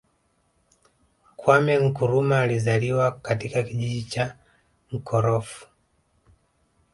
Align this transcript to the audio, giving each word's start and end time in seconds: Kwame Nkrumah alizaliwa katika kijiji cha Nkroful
Kwame 1.35 1.73
Nkrumah 1.79 2.39
alizaliwa 2.41 3.11
katika 3.11 3.63
kijiji 3.63 4.03
cha 4.03 4.37
Nkroful 4.91 5.67